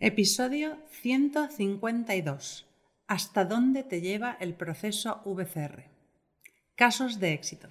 [0.00, 2.66] Episodio 152.
[3.08, 5.86] ¿Hasta dónde te lleva el proceso VCR?
[6.76, 7.66] Casos de éxito.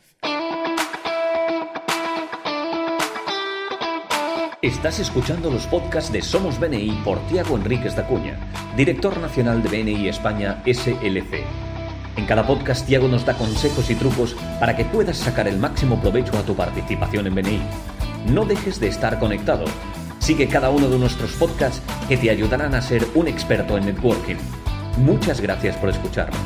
[4.61, 8.37] Estás escuchando los podcasts de Somos BNI por Tiago Enríquez de Acuña,
[8.75, 11.45] director nacional de BNI España SLC.
[12.17, 16.01] En cada podcast, Tiago nos da consejos y trucos para que puedas sacar el máximo
[16.01, 17.61] provecho a tu participación en BNI.
[18.33, 19.63] No dejes de estar conectado
[20.27, 24.35] Sigue cada uno de nuestros podcasts que te ayudarán a ser un experto en networking.
[24.97, 26.37] Muchas gracias por escucharnos.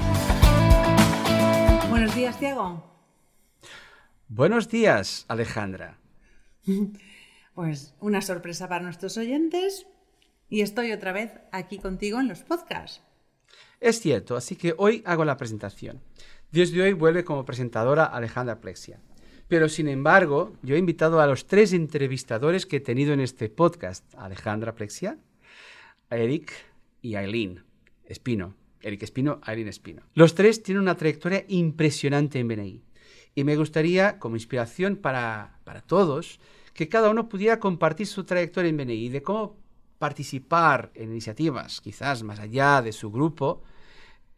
[1.89, 2.83] Buenos días, Diego.
[4.27, 5.97] Buenos días, Alejandra.
[7.55, 9.87] Pues una sorpresa para nuestros oyentes
[10.47, 13.01] y estoy otra vez aquí contigo en los podcasts.
[13.79, 16.01] Es cierto, así que hoy hago la presentación.
[16.51, 18.99] Desde hoy vuelve como presentadora Alejandra Plexia.
[19.51, 23.49] Pero sin embargo, yo he invitado a los tres entrevistadores que he tenido en este
[23.49, 25.17] podcast, Alejandra Plexia,
[26.09, 26.53] Eric
[27.01, 27.61] y Aileen
[28.05, 28.55] Espino.
[28.79, 30.03] Eric Espino, Aileen Espino.
[30.13, 32.81] Los tres tienen una trayectoria impresionante en BNI.
[33.35, 36.39] Y me gustaría, como inspiración para, para todos,
[36.73, 39.57] que cada uno pudiera compartir su trayectoria en BNI, de cómo
[39.99, 43.63] participar en iniciativas, quizás más allá de su grupo,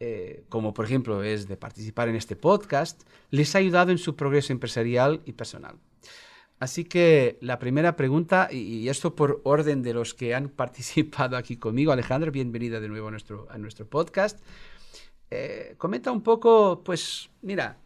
[0.06, 4.16] eh, como por ejemplo es de participar en este podcast, les ha ayudado en su
[4.16, 5.76] progreso empresarial y personal.
[6.60, 11.56] Así que la primera pregunta, y esto por orden de los que han participado aquí
[11.56, 14.40] conmigo, Alejandra, bienvenida de nuevo a nuestro, a nuestro podcast.
[15.30, 17.78] Eh, comenta un poco, pues mira,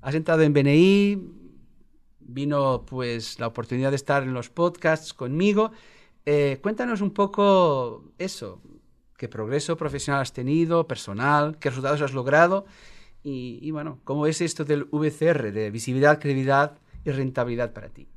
[0.00, 1.22] has entrado en BNI,
[2.20, 5.72] vino pues la oportunidad de estar en los podcasts conmigo.
[6.24, 8.62] Eh, cuéntanos un poco eso,
[9.20, 12.64] qué progreso profesional has tenido, personal, qué resultados has logrado
[13.22, 18.08] y, bueno, cómo es esto del VCR, de visibilidad, credibilidad y rentabilidad para ti.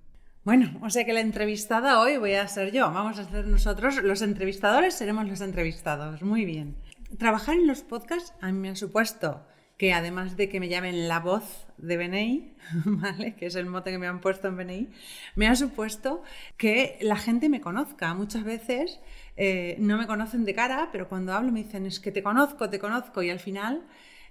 [0.46, 2.90] Bueno, o sea que la entrevistada hoy voy a ser yo.
[2.90, 6.22] Vamos a ser nosotros los entrevistadores, seremos los entrevistados.
[6.22, 6.78] Muy bien.
[7.18, 9.42] Trabajar en los podcasts a mí me ha supuesto
[9.78, 13.36] que además de que me llamen la voz de BNI, ¿vale?
[13.36, 14.90] que es el mote que me han puesto en BNI,
[15.36, 16.24] me ha supuesto
[16.56, 18.14] que la gente me conozca.
[18.14, 19.02] Muchas veces
[19.36, 22.70] eh, no me conocen de cara, pero cuando hablo me dicen, es que te conozco,
[22.70, 23.86] te conozco, y al final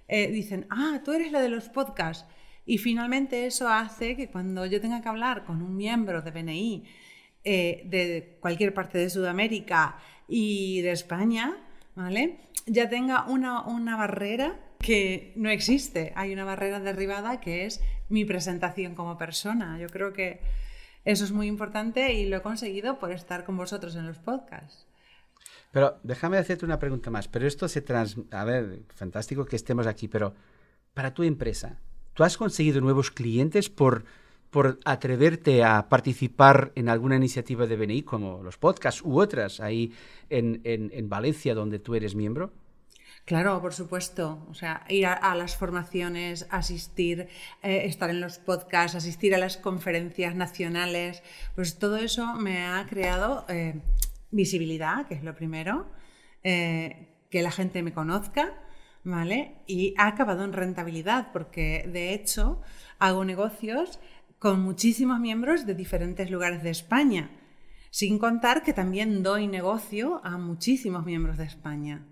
[0.07, 2.25] eh, dicen, ah, tú eres la de los podcasts.
[2.65, 6.85] Y finalmente eso hace que cuando yo tenga que hablar con un miembro de BNI
[7.43, 9.97] eh, de cualquier parte de Sudamérica
[10.29, 11.57] y de España,
[11.95, 12.39] ¿vale?
[12.65, 16.13] Ya tenga una, una barrera que no existe.
[16.15, 19.77] Hay una barrera derribada que es mi presentación como persona.
[19.79, 20.39] Yo creo que
[21.03, 24.87] eso es muy importante y lo he conseguido por estar con vosotros en los podcasts.
[25.73, 27.27] Pero déjame hacerte una pregunta más.
[27.27, 28.15] Pero esto se trans...
[28.29, 30.35] A ver, fantástico que estemos aquí, pero
[30.93, 31.79] para tu empresa,
[32.13, 34.05] ¿tú has conseguido nuevos clientes por,
[34.51, 39.91] por atreverte a participar en alguna iniciativa de BNI, como los podcasts u otras ahí
[40.29, 42.51] en, en, Valencia, donde tú eres miembro?
[43.25, 44.45] Claro, por supuesto.
[44.51, 47.29] O sea, ir a, las formaciones, asistir,
[47.63, 51.23] eh, estar en los podcasts, asistir a las conferencias nacionales,
[51.55, 53.81] pues todo eso me ha creado eh,
[54.33, 55.87] visibilidad, que es lo primero,
[56.43, 58.53] eh, que la gente me conozca,
[59.03, 59.55] ¿vale?
[59.67, 62.61] Y ha acabado en rentabilidad, porque de hecho
[62.99, 63.99] hago negocios
[64.39, 67.29] con muchísimos miembros de diferentes lugares de España,
[67.91, 72.05] sin contar que también doy negocio a muchísimos miembros de España.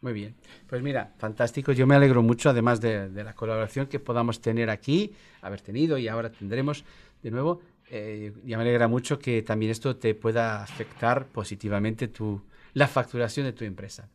[0.00, 0.36] Muy bien.
[0.68, 1.72] Pues mira, fantástico.
[1.72, 5.98] Yo me alegro mucho, además de, de la colaboración que podamos tener aquí, haber tenido
[5.98, 6.84] y ahora tendremos
[7.22, 7.60] de nuevo
[7.90, 12.42] eh, me alegra mucho que también esto te pueda afectar positivamente tu,
[12.74, 14.08] la facturación de tu empresa.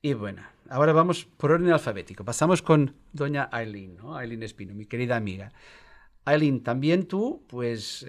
[0.00, 2.24] Y bueno, ahora vamos por orden alfabético.
[2.24, 4.16] Pasamos con doña Aileen, ¿no?
[4.16, 5.52] Aileen Espino, mi querida amiga.
[6.24, 8.04] Aileen, también tú, pues,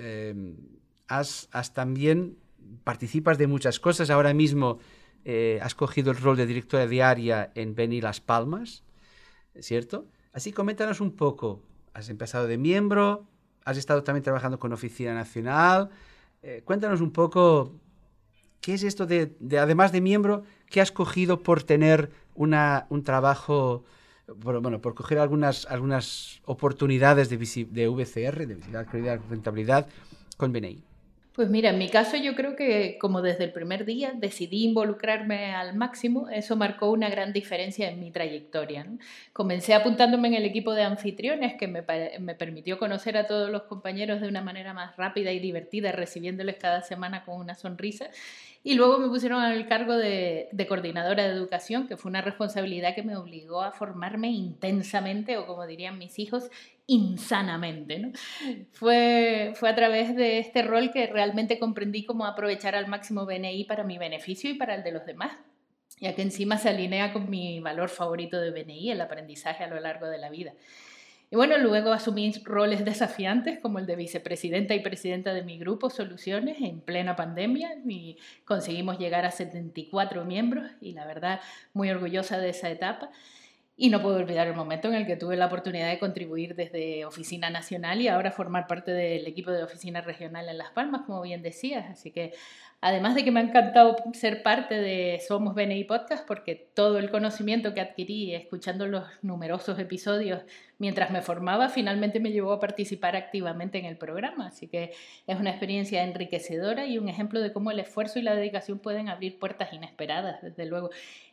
[1.08, 2.38] has, has, también,
[2.84, 4.10] participas de muchas cosas.
[4.10, 4.80] Ahora mismo
[5.26, 8.84] eh, has cogido el rol de directora diaria en Beni Las Palmas,
[9.60, 10.08] ¿cierto?
[10.34, 11.62] Así coméntanos un poco.
[11.94, 13.28] Has empezado de miembro,
[13.66, 15.90] has estado también trabajando con Oficina Nacional.
[16.42, 17.74] Eh, cuéntanos un poco
[18.62, 23.84] qué es esto de, además de miembro, qué has cogido por tener una, un trabajo,
[24.38, 29.88] bueno, por coger algunas, algunas oportunidades de, de VCR, de visibilidad, rentabilidad,
[30.38, 30.84] con BNI.
[31.36, 35.56] Pues mira, en mi caso yo creo que como desde el primer día decidí involucrarme
[35.56, 38.86] al máximo, eso marcó una gran diferencia en mi trayectoria.
[39.34, 41.84] Comencé apuntándome en el equipo de anfitriones que me,
[42.20, 46.58] me, permitió conocer a todos los compañeros de una manera más rápida y divertida, recibiéndoles
[46.58, 48.12] cada semana con una sonrisa.
[48.66, 53.04] Y luego me pusieron al cargo de, coordinadora de educación, que fue una responsabilidad que
[53.04, 56.50] me obligó a formarme intensamente, o como dirían mis hijos,
[56.88, 58.00] insanamente.
[58.00, 58.12] ¿no?
[58.72, 63.66] Fue, fue a través de este rol que realmente comprendí cómo aprovechar al máximo BNI
[63.66, 65.38] para mi beneficio y para el de los demás,
[66.00, 69.80] ya que encima se alinea con mi valor favorito de BNI, el aprendizaje a lo
[69.82, 70.54] largo de la vida.
[71.34, 75.90] Y bueno, luego asumí roles desafiantes como el de vicepresidenta y presidenta de mi grupo
[75.90, 81.42] Soluciones en plena pandemia y conseguimos llegar a 74 miembros y la verdad
[81.74, 83.10] muy orgullosa de esa etapa.
[83.76, 87.04] Y no puedo olvidar el momento en el que tuve la oportunidad de contribuir desde
[87.04, 91.24] Oficina Nacional y ahora formar parte del equipo de Oficina Regional en Las Palmas, como
[91.24, 91.90] bien decías.
[91.90, 92.34] Así que
[92.86, 97.12] Además de que me ha encantado ser parte de Somos BNI Podcast, porque todo el
[97.12, 100.42] conocimiento que adquirí escuchando los numerosos episodios
[100.80, 104.48] mientras me formaba, finalmente me llevó a participar activamente en el programa.
[104.48, 104.92] Así que
[105.28, 109.08] es una experiencia enriquecedora y un ejemplo de cómo el esfuerzo y la dedicación pueden
[109.08, 110.90] abrir puertas inesperadas, desde luego.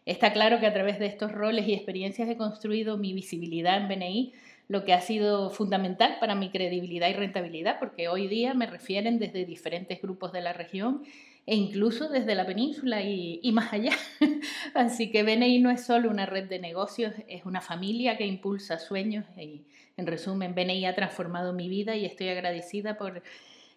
[0.06, 3.88] Está claro que a través de estos roles y experiencias he construido mi visibilidad en
[3.88, 4.34] BNI
[4.68, 9.18] lo que ha sido fundamental para mi credibilidad y rentabilidad, porque hoy día me refieren
[9.18, 11.02] desde diferentes grupos de la región
[11.50, 13.90] e incluso desde la península y, más allá.
[14.74, 18.78] Así que BNI no es solo una red de negocios, es una familia que impulsa
[18.78, 19.66] sueños y
[19.96, 23.24] en resumen, BNI ha transformado mi vida y estoy agradecida por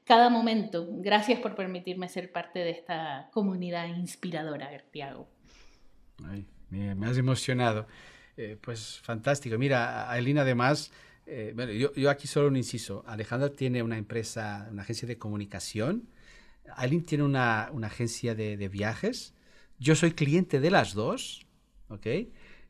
[0.06, 0.88] cada momento.
[0.88, 5.28] Gracias por permitirme ser parte de esta comunidad inspiradora, Tiago.
[6.70, 7.88] me, has emocionado.
[8.38, 9.58] Eh, pues fantástico.
[9.58, 10.92] Mira, Aileen además,
[11.26, 13.04] eh, bueno, yo, yo, aquí solo un inciso.
[13.08, 16.08] Alejandra tiene una empresa, una agencia de comunicación
[16.76, 19.34] Aileen tiene una, agencia de, viajes.
[19.80, 21.46] Yo soy cliente de las dos,
[21.90, 22.08] ¿ok?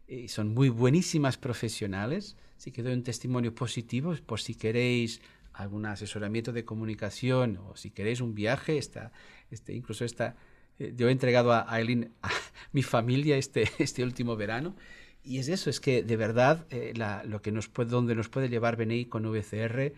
[0.07, 2.37] Y son muy buenísimas profesionales.
[2.57, 5.21] Así que doy un testimonio positivo por si queréis
[5.53, 8.77] algún asesoramiento de comunicación o si queréis un viaje.
[8.77, 9.11] Está,
[9.51, 10.35] este, incluso está,
[10.79, 12.29] eh, yo he entregado a Aileen a
[12.71, 14.75] mi familia este, este último verano.
[15.23, 16.93] Y es eso, es que de verdad eh,
[17.25, 19.93] lo que nos puede, donde nos puede llevar BNI con VCR,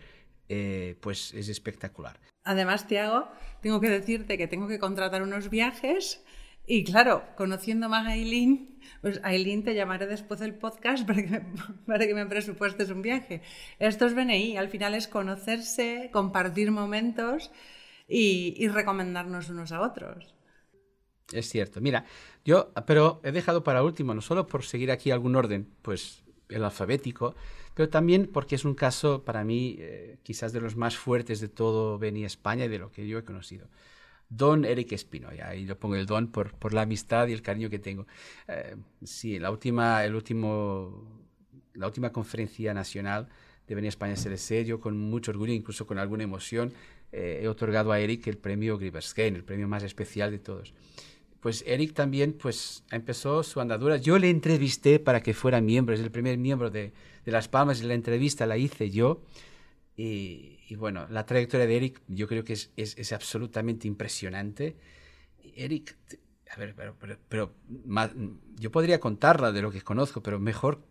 [0.48, 2.20] eh, pues es espectacular.
[2.46, 3.28] Además, Tiago,
[3.60, 6.24] tengo que decirte que tengo que contratar unos viajes
[6.66, 11.28] y claro, conociendo más a Aileen, pues Aileen te llamaré después del podcast para que,
[11.28, 11.40] me,
[11.86, 13.42] para que me presupuestes un viaje.
[13.78, 17.50] Esto es BNI, al final es conocerse, compartir momentos
[18.08, 20.34] y, y recomendarnos unos a otros.
[21.32, 21.80] Es cierto.
[21.80, 22.04] Mira,
[22.44, 26.64] yo, pero he dejado para último, no solo por seguir aquí algún orden, pues el
[26.64, 27.34] alfabético,
[27.76, 31.48] pero también porque es un caso para mí eh, quizás de los más fuertes de
[31.48, 33.68] todo Beni España y de lo que yo he conocido.
[34.30, 37.68] Don Eric Espino, y ahí lo pongo el don por, la amistad y el cariño
[37.68, 38.06] que tengo.
[38.48, 41.22] Eh, sí, la última, el último,
[41.74, 43.28] la última conferencia nacional
[43.68, 46.72] de Beni España SLC, yo con mucho orgullo, incluso con alguna emoción,
[47.12, 50.72] eh, he otorgado a Eric el premio Gribersken, el premio más especial de todos
[51.40, 53.96] pues Eric también pues empezó su andadura.
[53.96, 56.92] Yo le entrevisté para que fuera miembro, es el primer miembro de,
[57.24, 59.22] de Las Palmas y la entrevista la hice yo.
[59.96, 64.76] Y, bueno, la trayectoria de Eric yo creo que es, es, absolutamente impresionante.
[65.54, 65.96] Eric,
[66.54, 67.52] a ver, pero, pero,
[68.58, 70.82] yo podría contarla de lo que conozco, pero mejor,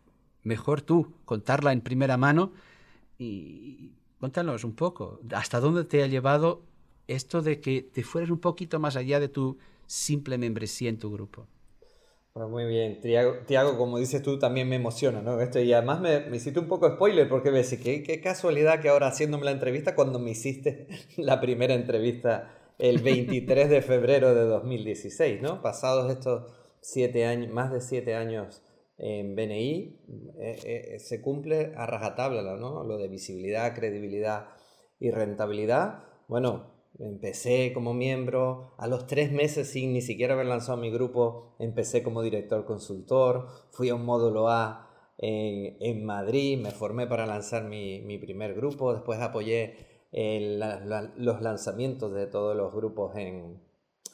[0.44, 2.53] mejor tú contarla en primera mano
[3.19, 3.92] y, y
[4.63, 5.19] un poco.
[5.33, 6.63] ¿Hasta dónde te ha llevado
[7.07, 11.12] esto de que te fueras un poquito más allá de tu simple membresía en tu
[11.12, 11.48] grupo.
[12.34, 15.40] Pues muy bien, Tiago, como dices tú, también me emociona, ¿no?
[15.40, 18.90] Esto, y además me, hiciste un poco spoiler porque me decís, qué, qué casualidad que
[18.90, 24.42] ahora haciéndome la entrevista cuando me hiciste la primera entrevista el 23 de febrero de
[24.42, 25.62] 2016, ¿no?
[25.62, 28.62] Pasados estos siete años, más de siete años
[28.98, 30.02] en BNI,
[30.38, 32.83] eh, eh, se cumple a rajatabla, ¿no?
[32.83, 34.50] Lo de visibilidad, credibilidad
[35.00, 36.04] y rentabilidad.
[36.28, 41.56] Bueno, Empecé como miembro, a los tres meses sin ni siquiera haber lanzado mi grupo,
[41.59, 47.66] empecé como director consultor, fui a un módulo A en, Madrid, me formé para lanzar
[47.66, 49.75] mi, primer grupo, después apoyé
[50.11, 53.61] los lanzamientos de todos los grupos en,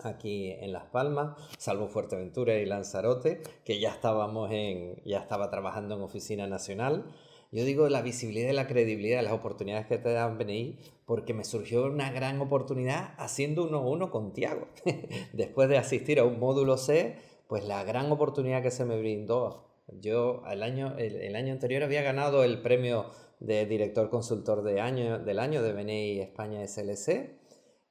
[0.04, 5.96] aquí en Las Palmas, salvo Fuerteventura y Lanzarote, que ya estábamos en, ya estaba trabajando
[5.96, 7.06] en oficina nacional.
[7.54, 11.44] Yo digo la visibilidad y la credibilidad, las oportunidades que te dan BNI, porque me
[11.44, 14.70] surgió una gran oportunidad haciendo uno a uno con Tiago.
[15.34, 17.18] Después de asistir a un módulo C,
[17.48, 19.68] pues la gran oportunidad que se me brindó.
[20.00, 23.08] Yo el año, el, año anterior había ganado el premio
[23.42, 27.38] de director consultor de año, del año de BNI España SLC.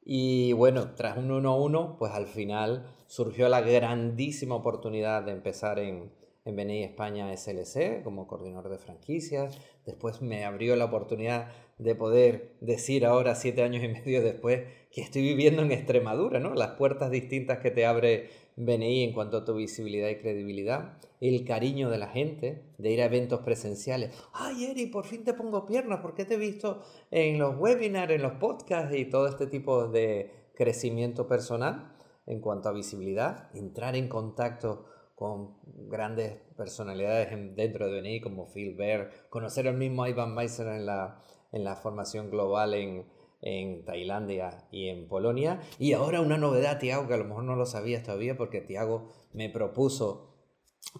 [0.02, 5.32] Y bueno, tras un uno a uno, pues al final surgió la grandísima oportunidad de
[5.32, 6.18] empezar en,
[6.50, 9.58] en BNI España SLC como coordinador de franquicias.
[9.86, 15.00] Después me abrió la oportunidad de poder decir ahora, siete años y medio después, que
[15.00, 16.54] estoy viviendo en Extremadura, ¿no?
[16.54, 21.44] Las puertas distintas que te abre BNI en cuanto a tu visibilidad y credibilidad, el
[21.44, 24.14] cariño de la gente, de ir a eventos presenciales.
[24.32, 28.22] Ay, Eri, por fin te pongo piernas, porque te he visto en los webinars, en
[28.22, 31.94] los podcasts y todo este tipo de crecimiento personal
[32.26, 34.84] en cuanto a visibilidad, entrar en contacto
[35.20, 35.58] con
[35.90, 41.22] grandes personalidades dentro de BNI como Phil Bear, conocer al mismo Ivan Meiser en la,
[41.52, 43.04] en la formación global en,
[43.42, 45.60] en Tailandia y en Polonia.
[45.78, 49.10] Y ahora una novedad, Tiago, que a lo mejor no lo sabías todavía porque Tiago
[49.34, 50.38] me propuso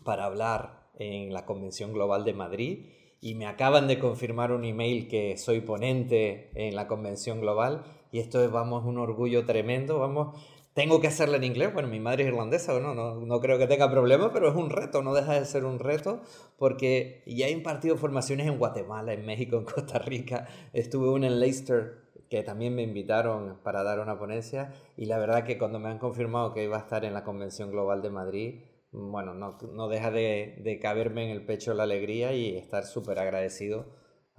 [0.05, 2.91] para hablar en la Convención Global de Madrid
[3.23, 8.19] y me acaban de confirmar un email que soy ponente en la Convención Global y
[8.19, 10.37] esto es, vamos, un orgullo tremendo, vamos.
[10.75, 13.67] Tengo que hacerla en inglés, bueno, mi madre es irlandesa, no, no, no creo que
[13.67, 16.21] tenga problema, pero es un reto, no deja de ser un reto,
[16.59, 21.41] porque ya he impartido formaciones en Guatemala, en México, en Costa Rica, estuve una en
[21.41, 25.89] Leicester, que también me invitaron para dar una ponencia y la verdad que cuando me
[25.89, 28.61] han confirmado que iba a estar en la Convención Global de Madrid,
[28.93, 33.19] bueno, no, no deja de, de, caberme en el pecho la alegría y estar súper
[33.19, 33.87] agradecido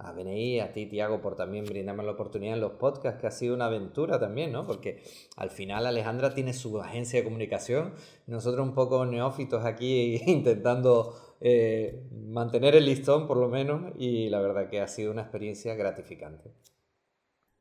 [0.02, 3.30] a BNI, a ti, Tiago, por también brindarme la oportunidad en los podcasts, que ha
[3.30, 4.66] sido una aventura también, ¿no?
[4.66, 5.02] Porque
[5.36, 7.94] al final Alejandra tiene su agencia de comunicación,
[8.26, 14.40] nosotros un poco neófitos aquí intentando eh, mantener el listón por lo menos y la
[14.40, 16.52] verdad que ha sido una experiencia gratificante.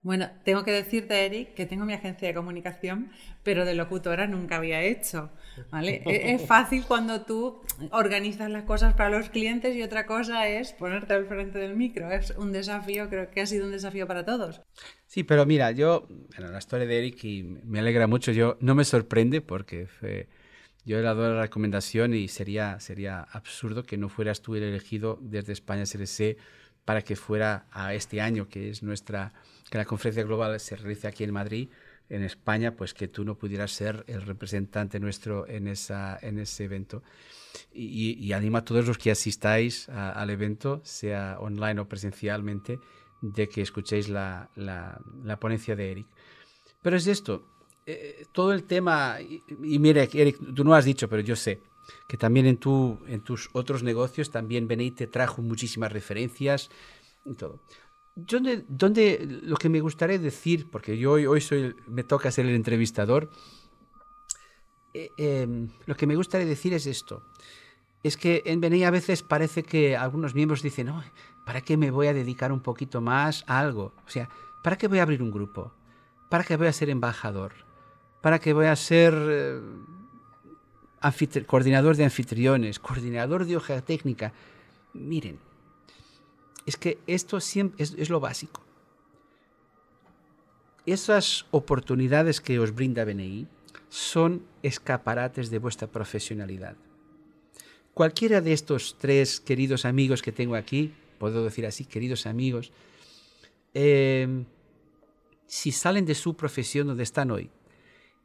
[0.04, 3.12] Bueno, tengo que decirte, Eric, que tengo mi agencia de comunicación,
[3.44, 5.30] pero de locutora nunca había hecho.
[5.70, 6.02] ¿vale?
[6.08, 10.74] E-, es fácil cuando tú organizas las cosas para los clientes y otra cosa es
[10.74, 12.12] ponerte al frente del micro.
[12.12, 14.62] Es un desafío, creo que ha sido un desafío para todos.
[15.06, 18.74] Sí, pero mira, yo, bueno, la historia de Eric y me alegra mucho, yo no
[18.74, 19.88] me sorprende porque
[20.84, 25.20] yo he dado la recomendación y sería, sería absurdo que no fueras tú el elegido
[25.22, 26.38] desde España SLC
[26.86, 29.34] para que fuera a este año, que es nuestra
[29.72, 31.70] que la conferencia global se realice aquí en Madrid,
[32.10, 36.66] en España, pues que tú no pudieras ser el representante nuestro en, esa, en ese
[36.66, 37.04] evento.
[37.72, 42.80] Y, y animo a todos los que asistáis al evento, sea online o presencialmente,
[43.22, 46.08] de que escuchéis la, la, la ponencia de Eric.
[46.82, 47.48] Pero es esto,
[47.86, 51.62] eh, todo el tema, y, y mire, Eric, tú no has dicho, pero yo sé,
[52.10, 56.70] que también en, tu, en tus otros negocios también Benei te trajo muchísimas referencias
[57.24, 57.62] y todo
[58.16, 62.56] donde, lo que me gustaría decir, porque yo hoy, hoy soy, me toca ser el
[62.56, 63.30] entrevistador,
[64.94, 67.24] eh, em, lo que me gustaría decir es esto.
[68.04, 71.04] Es que en BNI a veces parece que algunos miembros dicen, no,
[71.46, 73.94] ¿para qué me voy a dedicar un poquito más a algo?
[74.06, 74.30] O sea,
[74.62, 75.72] ¿para qué voy a abrir un grupo?
[76.30, 77.54] ¿Para qué voy a ser embajador?
[78.22, 79.62] ¿Para qué voy a ser eh,
[81.46, 84.34] coordinador de anfitriones, coordinador de hoja técnica?
[84.94, 85.40] Miren,
[86.66, 88.62] es que esto siempre es, lo básico.
[90.86, 93.48] Esas oportunidades que os brinda BNI
[93.90, 96.76] son escaparates de vuestra profesionalidad.
[97.94, 102.72] Cualquiera de estos tres queridos amigos que tengo aquí, puedo decir así, queridos amigos,
[103.74, 104.46] em,
[105.46, 107.52] si salen de su profesión donde están hoy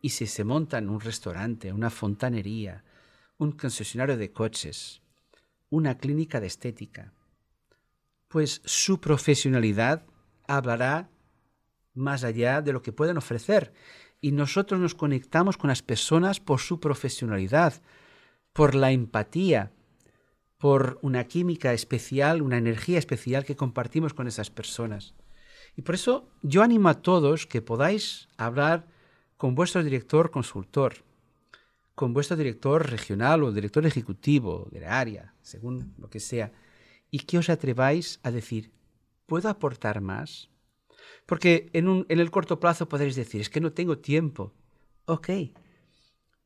[0.01, 2.85] y si se montan un restaurante, una fontanería,
[3.39, 5.03] un concesionario de coches,
[5.69, 7.13] una clínica de estética,
[8.29, 10.05] pues su profesionalidad
[10.47, 11.11] hablará
[11.95, 13.73] más allá de lo que pueden ofrecer.
[14.21, 17.83] Y nosotros nos conectamos con las personas por su profesionalidad,
[18.53, 19.73] por la empatía,
[20.59, 25.15] por una química especial, una energía especial que compartimos con esas personas.
[25.77, 28.87] Y por eso yo animo a todos que podáis hablar
[29.37, 31.05] con vuestro director consultor,
[31.95, 36.53] con vuestro director regional o director ejecutivo de la área, según lo que sea,
[37.11, 38.71] y que os atreváis a decir,
[39.27, 40.51] ¿puedo aportar más?
[41.27, 44.53] Porque en, en el corto plazo podréis decir, es que no tengo tiempo.
[45.07, 45.29] Ok,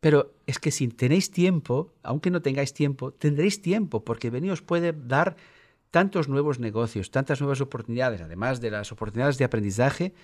[0.00, 4.62] pero es que si tenéis tiempo, aunque no tengáis tiempo, tendréis tiempo, porque Beni os
[4.62, 5.36] puede dar
[5.90, 10.14] tantos nuevos negocios, tantas nuevas oportunidades, además de las oportunidades de aprendizaje,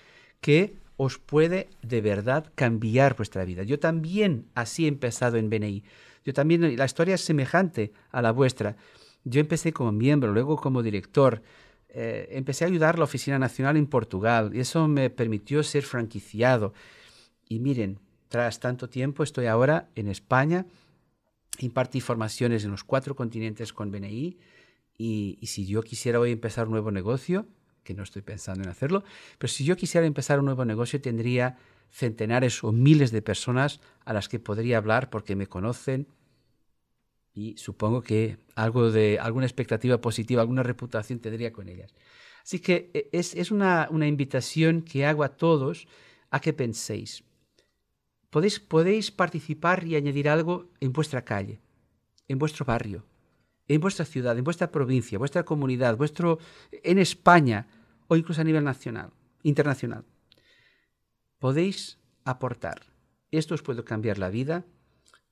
[0.40, 3.64] que os puede de verdad cambiar vuestra vida.
[3.64, 5.84] Yo también así he empezado en BNI.
[6.24, 8.76] Yo también, la historia es semejante a la vuestra.
[9.28, 11.42] Yo empecé como miembro, luego como director.
[11.88, 15.82] Eh, empecé a ayudar a la Oficina Nacional en Portugal y eso me permitió ser
[15.82, 16.72] franquiciado.
[17.48, 20.66] Y miren, tras tanto tiempo estoy ahora en España,
[21.58, 24.38] impartí formaciones en los cuatro continentes con BNI
[24.96, 27.46] y, y si yo quisiera hoy empezar un nuevo negocio,
[27.82, 29.02] que no estoy pensando en hacerlo,
[29.38, 31.58] pero si yo quisiera empezar un nuevo negocio tendría
[31.90, 36.06] centenares o miles de personas a las que podría hablar porque me conocen,
[37.36, 41.94] y supongo que algo de alguna expectativa positiva, alguna reputación tendría con ellas.
[42.42, 45.86] Así que e, es, es una, una, invitación que hago a todos
[46.30, 47.24] a que penséis.
[48.30, 51.60] Podéis, podéis participar y añadir algo en vuestra calle,
[52.26, 53.04] en vuestro barrio,
[53.68, 56.38] en vuestra ciudad, en vuestra provincia, vuestra comunidad, vuestro,
[56.72, 57.68] en España
[58.08, 59.10] o incluso a nivel nacional,
[59.42, 60.06] internacional.
[61.38, 62.80] Podéis aportar.
[63.30, 64.64] Esto os puede cambiar la vida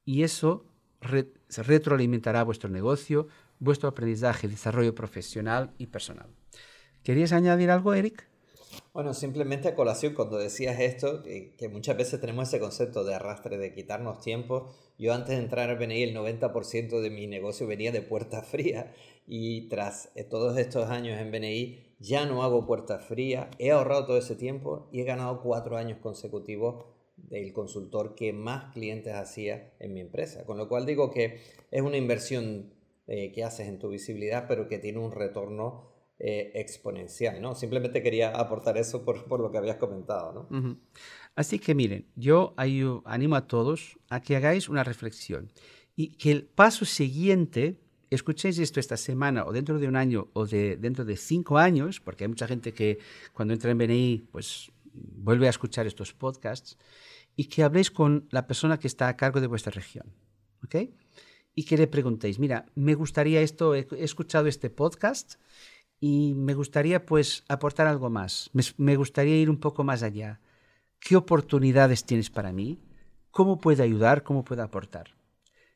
[0.05, 0.67] y eso
[1.05, 6.29] retroalimentará vuestro negocio, vuestro aprendizaje, desarrollo profesional y personal.
[7.03, 8.27] ¿Querías añadir algo, Eric?
[8.93, 13.59] Bueno, simplemente a colación, cuando decías esto, que, muchas veces tenemos ese concepto de arrastre,
[13.59, 14.73] de quitarnos tiempo.
[14.99, 18.93] Yo antes de entrar al BNI, el 90% de mi negocio venía de puerta fría
[19.27, 24.07] y tras eh, todos estos años en BNI ya no hago puerta fría, he ahorrado
[24.07, 26.85] todo ese tiempo y he ganado cuatro años consecutivos
[27.17, 30.45] del consultor que más clientes hacía en mi empresa.
[30.45, 31.41] Con lo cual digo que
[31.71, 32.73] es una inversión
[33.07, 37.55] eh, que haces en tu visibilidad, pero que tiene un retorno eh, exponencial, ¿no?
[37.55, 40.79] Simplemente quería aportar eso por, por lo que habías comentado, ¿no?
[41.35, 45.51] Así que miren, yo animo a todos a que hagáis una reflexión
[45.97, 47.81] y que el paso siguiente,
[48.11, 52.01] escuchéis esto esta semana o dentro de un año o de, dentro de cinco años,
[52.01, 52.99] porque hay mucha gente que
[53.33, 56.79] cuando entra en BNI, pues vuelve a escuchar estos podcasts,
[57.37, 60.15] y que habléis con la persona que está a cargo de vuestra región,
[60.65, 60.77] ¿ok?
[61.55, 65.35] Y que le preguntéis, mira, me gustaría esto, he escuchado este podcast,
[66.07, 68.51] y me gustaría pues aportar algo más.
[68.77, 70.39] Me, gustaría ir un poco más allá.
[70.99, 72.79] ¿Qué oportunidades tienes para mí?
[73.31, 74.23] ¿Cómo puedo ayudar?
[74.23, 75.17] ¿Cómo puedo aportar?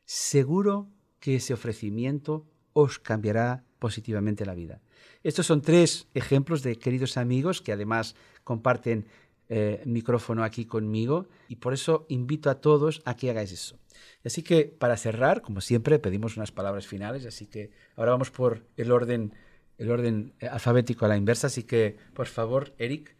[0.05, 0.87] Seguro
[1.19, 4.81] que ese ofrecimiento os cambiará positivamente la vida.
[5.23, 8.15] Estos son tres ejemplos de queridos amigos que además
[8.49, 9.05] comparten
[9.47, 13.77] eh, micrófono aquí conmigo y por eso invito a todos a que hagáis eso.
[14.25, 18.65] Así que para cerrar, como siempre, pedimos unas palabras finales, así que ahora vamos por
[18.75, 19.33] el orden
[19.77, 21.47] el orden eh, alfabético a la inversa.
[21.47, 23.15] Así que, por favor, Eric,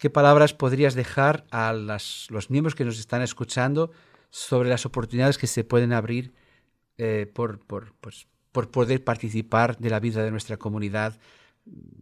[0.00, 3.92] ¿qué palabras podrías dejar a los miembros que nos están escuchando
[4.30, 6.32] sobre las oportunidades que se pueden abrir
[6.98, 7.64] eh, por,
[8.00, 11.18] pues, por poder participar de la vida de nuestra comunidad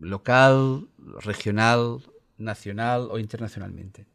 [0.00, 0.88] local,
[1.20, 2.00] regional,
[2.38, 4.06] nacional o internacionalmente?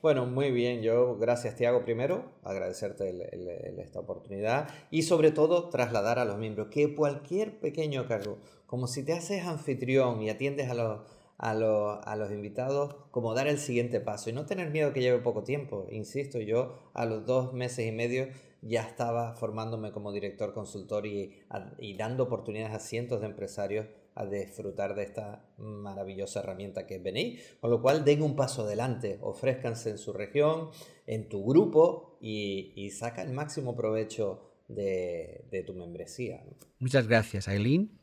[0.00, 0.82] Bueno, muy bien.
[0.82, 6.94] Yo, gracias Tiago, primero, agradecerte esta oportunidad y sobre todo trasladar a los miembros que
[6.94, 11.00] cualquier pequeño cargo, como si te haces anfitrión y atiendes a los,
[11.38, 15.02] a los, a los invitados, como dar el siguiente paso y no tener miedo que
[15.02, 15.86] lleve poco tiempo.
[15.90, 18.28] Insisto, yo a los dos meses y medio
[18.62, 21.42] ya estaba formándome como director consultor y,
[21.78, 27.56] y dando oportunidades a cientos de empresarios a disfrutar de esta maravillosa herramienta que es.
[27.60, 30.70] Con lo cual, den un paso adelante, ofrézcanse en su región,
[31.06, 36.44] en tu grupo y, saca el máximo provecho de, tu membresía.
[36.78, 38.01] Muchas gracias, Aileen.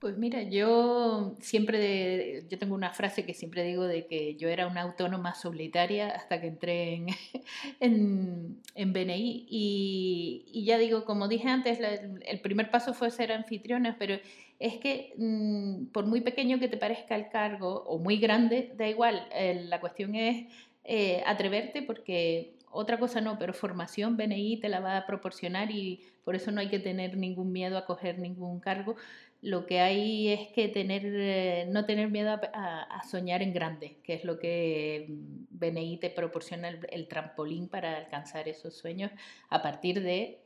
[0.00, 4.66] Pues mira, yo siempre, yo tengo una frase que siempre digo de que yo era
[4.66, 7.06] una autónoma solitaria hasta que entré en,
[7.80, 11.78] en, en BNI y, y, ya digo, como dije antes,
[12.26, 14.16] el primer paso fue ser anfitriona, pero
[14.58, 18.88] es que mm, por muy pequeño que te parezca el cargo o muy grande, da
[18.88, 20.46] igual, eh, la cuestión es
[20.84, 26.00] eh, atreverte porque otra cosa no, pero formación BNI te la va a proporcionar y
[26.24, 28.96] por eso no hay que tener ningún miedo a coger ningún cargo.
[29.42, 34.14] Lo que hay es que tener, eh, no tener miedo a, soñar en grande, que
[34.14, 39.10] es lo que mm, BNI te proporciona el, trampolín para alcanzar esos sueños
[39.48, 40.40] a partir de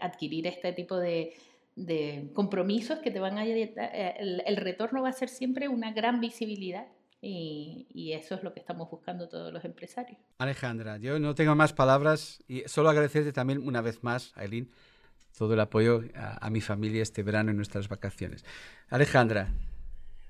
[0.00, 1.34] adquirir este tipo de,
[1.76, 3.46] de compromisos que te van a...
[3.46, 6.86] Eh, el, el retorno va a ser siempre una gran visibilidad
[7.20, 10.18] y, y, eso es lo que estamos buscando todos los empresarios.
[10.38, 14.70] Alejandra, yo no tengo más palabras y solo agradecerte también una vez más, Aileen,
[15.38, 18.44] todo el apoyo a, mi familia este verano en nuestras vacaciones.
[18.90, 19.54] Alejandra.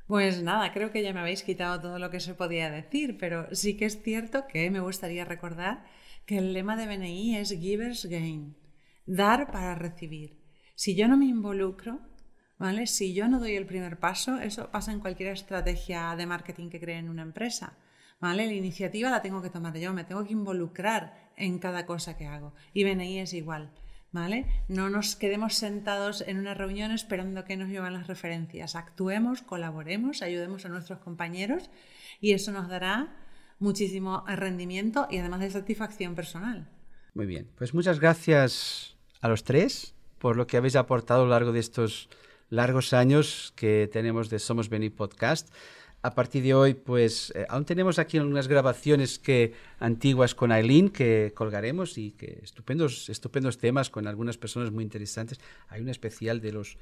[0.06, 3.48] Pues nada, creo que ya me habéis quitado todo lo que se podía decir, pero
[3.54, 5.84] sí que es cierto que me gustaría recordar
[6.26, 8.54] que el lema de BNI es Givers Gain,
[9.06, 10.38] dar para recibir.
[10.74, 12.00] Si yo no me involucro,
[12.58, 12.86] ¿vale?
[12.86, 16.80] Si yo no doy el primer paso, eso pasa en cualquier estrategia de marketing que
[16.80, 17.76] cree en una empresa.
[18.20, 18.46] ¿Vale?
[18.46, 22.26] La iniciativa la tengo que tomar yo, me tengo que involucrar en cada cosa que
[22.26, 22.52] hago.
[22.72, 23.70] Y BNI es igual.
[24.10, 24.46] ¿Vale?
[24.68, 28.74] No nos quedemos sentados en una reunión esperando que nos lleven las referencias.
[28.74, 31.68] Actuemos, colaboremos, ayudemos a nuestros compañeros
[32.20, 33.14] y eso nos dará
[33.58, 36.68] muchísimo rendimiento y además de satisfacción personal.
[37.12, 41.30] Muy bien, pues muchas gracias a los tres por lo que habéis aportado a lo
[41.30, 42.08] largo de estos
[42.50, 45.48] largos años que tenemos de Somos Beni Podcast.
[46.02, 50.90] A partir de hoy, pues eh, aún tenemos aquí algunas grabaciones que antiguas con Aileen
[50.90, 55.40] que colgaremos y que estupendos, estupendos temas con algunas personas muy interesantes.
[55.68, 56.78] Hay un especial de los,